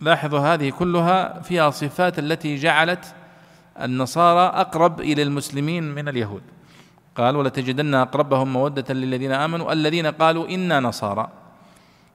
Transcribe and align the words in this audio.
لاحظوا 0.00 0.38
هذه 0.38 0.70
كلها 0.70 1.40
فيها 1.40 1.70
صفات 1.70 2.18
التي 2.18 2.56
جعلت 2.56 3.14
النصارى 3.82 4.60
أقرب 4.60 5.00
إلى 5.00 5.22
المسلمين 5.22 5.94
من 5.94 6.08
اليهود. 6.08 6.42
قال 7.16 7.36
ولتجدن 7.36 7.94
أقربهم 7.94 8.52
مودة 8.52 8.94
للذين 8.94 9.32
آمنوا 9.32 9.72
الذين 9.72 10.06
قالوا 10.06 10.48
إنا 10.48 10.80
نصارى. 10.80 11.28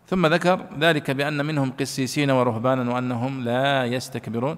ثم 0.08 0.26
ذكر 0.26 0.60
ذلك 0.80 1.12
بأن 1.12 1.46
منهم 1.46 1.72
قسيسين 1.80 2.32
ورهبانا 2.32 2.94
وأنهم 2.94 3.44
لا 3.44 3.86
يستكبرون. 3.86 4.58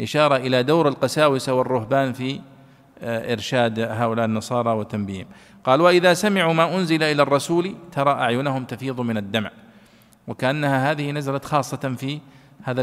إشارة 0.00 0.36
إلى 0.36 0.62
دور 0.62 0.88
القساوسة 0.88 1.54
والرهبان 1.54 2.12
في 2.12 2.40
آه، 3.02 3.32
إرشاد 3.32 3.78
هؤلاء 3.80 4.24
النصارى 4.24 4.70
وتنبيههم 4.70 5.26
قال 5.64 5.80
وإذا 5.80 6.14
سمعوا 6.14 6.52
ما 6.52 6.76
أنزل 6.76 7.02
إلى 7.02 7.22
الرسول 7.22 7.74
ترى 7.92 8.10
أعينهم 8.10 8.64
تفيض 8.64 9.00
من 9.00 9.16
الدمع. 9.16 9.50
وكأنها 10.28 10.90
هذه 10.90 11.10
نزلت 11.10 11.44
خاصة 11.44 11.94
في 11.98 12.20
هذا 12.62 12.82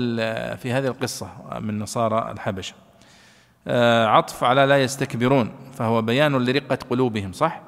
في 0.56 0.72
هذه 0.72 0.88
القصة 0.88 1.30
من 1.60 1.80
نصارى 1.80 2.32
الحبشة. 2.32 2.74
آه، 3.68 4.06
عطف 4.06 4.44
على 4.44 4.66
لا 4.66 4.84
يستكبرون 4.84 5.52
فهو 5.74 6.02
بيان 6.02 6.46
لرقة 6.46 6.78
قلوبهم 6.90 7.32
صح؟ 7.32 7.62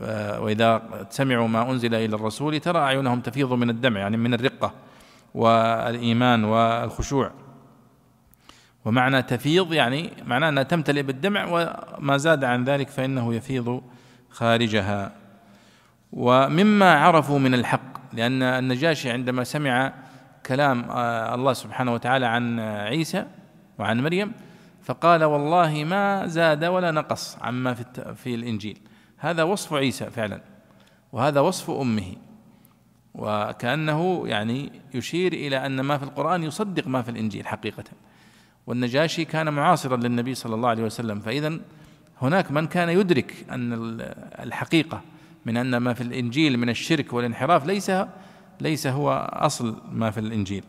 آه، 0.00 0.40
وإذا 0.40 0.82
سمعوا 1.10 1.48
ما 1.48 1.70
أنزل 1.70 1.94
إلى 1.94 2.16
الرسول 2.16 2.60
ترى 2.60 2.78
أعينهم 2.78 3.20
تفيض 3.20 3.52
من 3.52 3.70
الدمع 3.70 4.00
يعني 4.00 4.16
من 4.16 4.34
الرقة 4.34 4.72
والإيمان 5.34 6.44
والخشوع. 6.44 7.30
ومعنى 8.84 9.22
تفيض 9.22 9.72
يعني 9.72 10.10
معناه 10.26 10.48
أنها 10.48 10.62
تمتلئ 10.62 11.02
بالدمع 11.02 11.46
وما 11.98 12.16
زاد 12.16 12.44
عن 12.44 12.64
ذلك 12.64 12.88
فإنه 12.88 13.34
يفيض 13.34 13.82
خارجها. 14.30 15.12
ومما 16.12 16.94
عرفوا 16.94 17.38
من 17.38 17.54
الحق 17.54 18.00
لأن 18.12 18.42
النجاشي 18.42 19.10
عندما 19.10 19.44
سمع 19.44 19.92
كلام 20.50 20.90
آه، 20.90 21.34
الله 21.34 21.52
سبحانه 21.52 21.94
وتعالى 21.94 22.26
عن 22.26 22.60
عيسى 22.60 23.26
وعن 23.78 24.02
مريم 24.02 24.32
فقال 24.82 25.24
والله 25.24 25.84
ما 25.84 26.26
زاد 26.26 26.64
ولا 26.64 26.90
نقص 26.90 27.38
عما 27.42 27.74
في 27.74 28.14
في 28.14 28.34
الإنجيل. 28.34 28.78
هذا 29.18 29.42
وصف 29.42 29.72
عيسى 29.74 30.10
فعلا 30.10 30.40
وهذا 31.12 31.40
وصف 31.40 31.70
أمه. 31.70 32.16
وكأنه 33.14 34.22
يعني 34.26 34.72
يشير 34.94 35.32
إلى 35.32 35.66
أن 35.66 35.80
ما 35.80 35.98
في 35.98 36.04
القرآن 36.04 36.42
يصدق 36.42 36.86
ما 36.86 37.02
في 37.02 37.10
الإنجيل 37.10 37.46
حقيقة. 37.46 37.84
والنجاشي 38.66 39.24
كان 39.24 39.52
معاصرا 39.52 39.96
للنبي 39.96 40.34
صلى 40.34 40.54
الله 40.54 40.68
عليه 40.68 40.82
وسلم 40.82 41.20
فاذا 41.20 41.60
هناك 42.22 42.50
من 42.50 42.66
كان 42.66 42.88
يدرك 42.88 43.34
أن 43.50 43.72
الحقيقة 44.38 45.00
من 45.46 45.56
أن 45.56 45.76
ما 45.76 45.94
في 45.94 46.00
الإنجيل 46.00 46.58
من 46.58 46.68
الشرك 46.68 47.12
والانحراف 47.12 47.66
ليس 47.66 47.90
ليس 48.62 48.86
هو 48.86 49.30
أصل 49.32 49.76
ما 49.92 50.10
في 50.10 50.20
الإنجيل. 50.20 50.64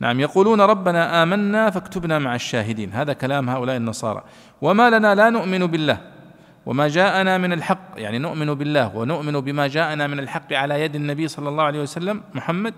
نعم 0.00 0.20
يقولون 0.20 0.60
ربنا 0.60 1.22
آمنا 1.22 1.70
فاكتبنا 1.70 2.18
مع 2.18 2.34
الشاهدين. 2.34 2.92
هذا 2.92 3.12
كلام 3.12 3.50
هؤلاء 3.50 3.76
النصارى. 3.76 4.24
وما 4.62 4.90
لنا 4.90 5.14
لا 5.14 5.30
نؤمن 5.30 5.66
بالله. 5.66 6.00
وما 6.66 6.88
جاءنا 6.88 7.38
من 7.38 7.52
الحق 7.52 7.88
يعني 7.96 8.18
نؤمن 8.18 8.54
بالله 8.54 8.96
ونؤمن 8.96 9.40
بما 9.40 9.66
جاءنا 9.66 10.06
من 10.06 10.18
الحق 10.18 10.52
على 10.52 10.80
يد 10.80 10.94
النبي 10.94 11.28
صلى 11.28 11.48
الله 11.48 11.64
عليه 11.64 11.82
وسلم 11.82 12.22
محمد 12.34 12.74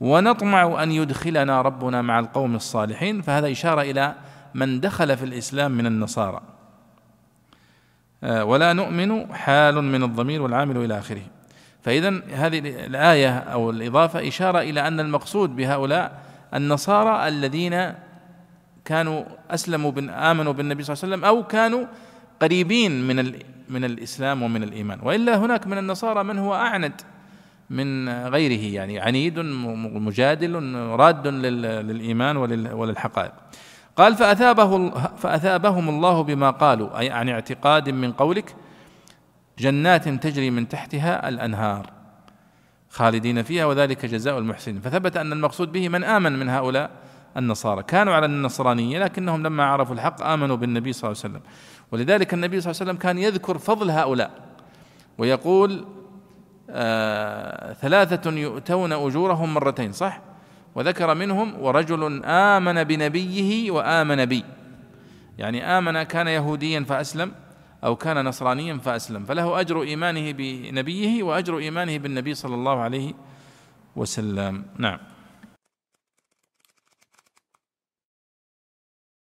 ونطمع 0.00 0.82
أن 0.82 0.92
يدخلنا 0.92 1.62
ربنا 1.62 2.02
مع 2.02 2.18
القوم 2.18 2.54
الصالحين. 2.54 3.22
فهذا 3.22 3.52
إشارة 3.52 3.82
إلى 3.82 4.14
من 4.54 4.80
دخل 4.80 5.16
في 5.16 5.24
الإسلام 5.24 5.70
من 5.72 5.86
النصارى. 5.86 6.40
آه، 8.24 8.44
ولا 8.44 8.72
نؤمن 8.72 9.34
حال 9.34 9.84
من 9.84 10.02
الضمير 10.02 10.42
والعامل 10.42 10.76
إلى 10.76 10.98
آخره. 10.98 11.22
فإذا 11.82 12.22
هذه 12.32 12.58
الآية 12.86 13.38
أو 13.38 13.70
الإضافة 13.70 14.28
إشارة 14.28 14.58
إلى 14.60 14.88
أن 14.88 15.00
المقصود 15.00 15.56
بهؤلاء 15.56 16.22
النصارى 16.54 17.28
الذين 17.28 17.94
كانوا 18.84 19.24
أسلموا 19.50 19.92
آمنوا 20.30 20.52
بالنبي 20.52 20.82
صلى 20.82 20.94
الله 20.94 21.04
عليه 21.04 21.14
وسلم 21.14 21.24
أو 21.24 21.46
كانوا 21.46 21.86
قريبين 22.42 23.06
من 23.06 23.32
من 23.68 23.84
الإسلام 23.84 24.42
ومن 24.42 24.62
الإيمان. 24.62 24.98
وإلا 25.02 25.36
هناك 25.36 25.66
من 25.66 25.78
النصارى 25.78 26.24
من 26.24 26.38
هو 26.38 26.54
أعند 26.54 26.92
من 27.70 28.08
غيره 28.08 28.74
يعني 28.74 29.00
عنيد 29.00 29.38
مجادل 29.38 30.74
راد 30.74 31.26
للإيمان 31.26 32.36
وللحقائق. 32.72 33.32
قال 33.96 34.14
فأثابه 34.14 34.90
فأثابهم 35.16 35.88
الله 35.88 36.22
بما 36.22 36.50
قالوا 36.50 36.98
أي 36.98 37.10
عن 37.10 37.28
اعتقاد 37.28 37.90
من 37.90 38.12
قولك 38.12 38.54
جنات 39.62 40.08
تجري 40.08 40.50
من 40.50 40.68
تحتها 40.68 41.28
الأنهار 41.28 41.90
خالدين 42.90 43.42
فيها 43.42 43.64
وذلك 43.66 44.06
جزاء 44.06 44.38
المحسنين. 44.38 44.80
فثبت 44.80 45.16
أن 45.16 45.32
المقصود 45.32 45.72
به 45.72 45.88
من 45.88 46.04
آمن 46.04 46.38
من 46.38 46.48
هؤلاء 46.48 46.90
النصارى. 47.36 47.82
كانوا 47.82 48.14
على 48.14 48.26
النصرانية 48.26 48.98
لكنهم 48.98 49.42
لما 49.42 49.64
عرفوا 49.64 49.94
الحق 49.94 50.22
آمنوا 50.22 50.56
بالنبي 50.56 50.92
صلى 50.92 51.10
الله 51.10 51.22
عليه 51.24 51.34
وسلم. 51.34 51.42
ولذلك 51.92 52.34
النبي 52.34 52.60
صلى 52.60 52.70
الله 52.70 52.80
عليه 52.80 52.90
وسلم 52.90 53.02
كان 53.02 53.18
يذكر 53.18 53.58
فضل 53.58 53.90
هؤلاء 53.90 54.30
ويقول 55.18 55.84
آه 56.70 57.72
ثلاثة 57.72 58.30
يؤتون 58.30 58.92
أجورهم 58.92 59.54
مرتين 59.54 59.92
صح؟ 59.92 60.20
وذكر 60.74 61.14
منهم 61.14 61.60
ورجل 61.60 62.24
آمن 62.24 62.84
بنبيه 62.84 63.70
وآمن 63.70 64.24
بي. 64.24 64.44
يعني 65.38 65.78
آمن 65.78 66.02
كان 66.02 66.28
يهوديا 66.28 66.84
فأسلم 66.88 67.32
أو 67.84 67.96
كان 67.96 68.24
نصرانيا 68.24 68.78
فأسلم. 68.78 69.24
فله 69.24 69.60
أجر 69.60 69.82
إيمانه 69.82 70.30
بنبيه 70.30 71.22
وأجر 71.22 71.58
إيمانه 71.58 71.98
بالنبي 71.98 72.34
صلى 72.34 72.54
الله 72.54 72.78
عليه 72.80 73.12
وسلم. 73.96 74.64
نعم. 74.78 74.98